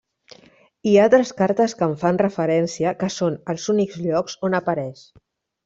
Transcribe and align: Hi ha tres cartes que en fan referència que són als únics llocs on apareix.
Hi 0.91 0.93
ha 1.01 1.09
tres 1.13 1.31
cartes 1.41 1.75
que 1.81 1.89
en 1.89 1.93
fan 2.05 2.17
referència 2.23 2.95
que 3.03 3.13
són 3.19 3.39
als 3.55 3.69
únics 3.77 4.01
llocs 4.09 4.41
on 4.51 4.59
apareix. 4.65 5.07